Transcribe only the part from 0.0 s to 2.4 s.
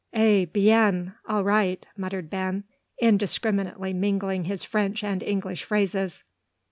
"Eh bien! all right!" muttered